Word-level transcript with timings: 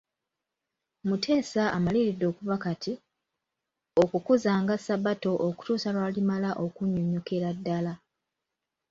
Muteesa 1.07 1.63
amaliridde 1.77 2.25
okuva 2.31 2.55
kati, 2.63 2.93
okukuzanga 4.03 4.75
Sabbato 4.85 5.31
okutuusa 5.47 5.89
lw'alimala 5.95 6.49
okunnyonnyokera 6.65 7.49
ddala. 7.57 7.93